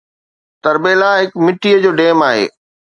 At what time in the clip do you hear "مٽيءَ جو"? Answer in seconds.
1.45-1.91